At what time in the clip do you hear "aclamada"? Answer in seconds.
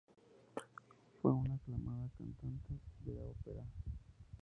1.57-2.09